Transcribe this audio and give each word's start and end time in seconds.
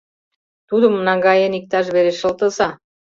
Тудым, 0.69 0.93
наҥгаен, 1.07 1.53
иктаж 1.59 1.85
вере 1.95 2.13
шылтыза. 2.19 2.69